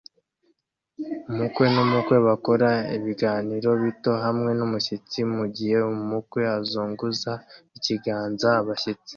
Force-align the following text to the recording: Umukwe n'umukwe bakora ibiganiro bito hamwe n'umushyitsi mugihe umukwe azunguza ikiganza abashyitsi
Umukwe 1.31 1.65
n'umukwe 1.73 2.17
bakora 2.27 2.69
ibiganiro 2.97 3.69
bito 3.83 4.11
hamwe 4.25 4.51
n'umushyitsi 4.59 5.19
mugihe 5.35 5.77
umukwe 5.93 6.41
azunguza 6.57 7.31
ikiganza 7.77 8.49
abashyitsi 8.61 9.09